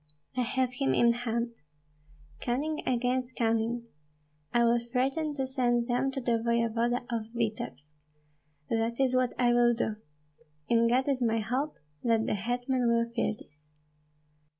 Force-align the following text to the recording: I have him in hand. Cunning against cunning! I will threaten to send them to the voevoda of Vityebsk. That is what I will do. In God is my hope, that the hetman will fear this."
I 0.35 0.41
have 0.41 0.71
him 0.79 0.95
in 0.95 1.13
hand. 1.13 1.51
Cunning 2.39 2.81
against 2.87 3.35
cunning! 3.35 3.85
I 4.51 4.63
will 4.63 4.79
threaten 4.79 5.35
to 5.35 5.45
send 5.45 5.87
them 5.89 6.09
to 6.13 6.19
the 6.19 6.39
voevoda 6.43 7.05
of 7.15 7.31
Vityebsk. 7.35 7.93
That 8.71 8.99
is 8.99 9.15
what 9.15 9.35
I 9.37 9.53
will 9.53 9.75
do. 9.75 9.97
In 10.67 10.87
God 10.89 11.07
is 11.07 11.21
my 11.21 11.37
hope, 11.37 11.75
that 12.03 12.25
the 12.25 12.33
hetman 12.33 12.87
will 12.87 13.13
fear 13.15 13.35
this." 13.37 13.67